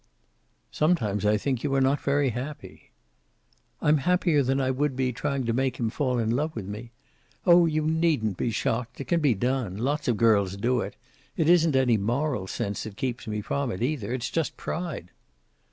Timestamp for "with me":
6.55-6.89